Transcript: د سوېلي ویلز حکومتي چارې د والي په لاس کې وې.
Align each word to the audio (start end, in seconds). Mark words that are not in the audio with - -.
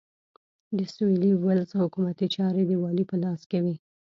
د 0.77 0.79
سوېلي 0.93 1.31
ویلز 1.43 1.71
حکومتي 1.81 2.27
چارې 2.35 2.61
د 2.65 2.71
والي 2.81 3.03
په 3.11 3.15
لاس 3.23 3.41
کې 3.49 3.59
وې. 3.63 3.75